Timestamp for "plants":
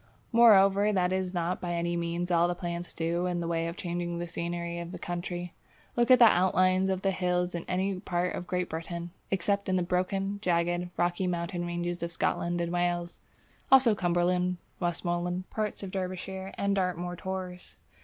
2.57-2.91